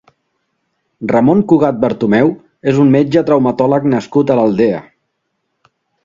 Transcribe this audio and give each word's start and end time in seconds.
Ramón 1.11 1.41
Cugat 1.51 1.75
Bertomeu 1.83 2.31
és 2.71 2.79
un 2.85 2.89
metge 2.95 3.23
traumatòleg 3.27 3.85
nascut 3.91 4.33
a 4.33 4.39
l'Aldea. 4.41 4.81